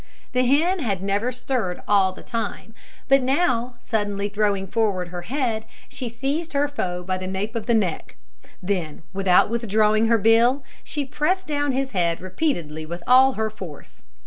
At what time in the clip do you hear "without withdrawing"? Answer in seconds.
9.13-10.07